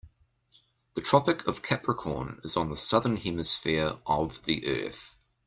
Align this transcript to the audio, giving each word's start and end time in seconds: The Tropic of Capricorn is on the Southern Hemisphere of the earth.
The 0.95 1.01
Tropic 1.01 1.45
of 1.45 1.61
Capricorn 1.61 2.39
is 2.43 2.57
on 2.57 2.71
the 2.71 2.75
Southern 2.75 3.17
Hemisphere 3.17 3.99
of 4.07 4.41
the 4.45 4.65
earth. 4.87 5.15